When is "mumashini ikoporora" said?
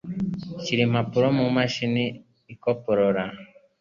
1.37-3.23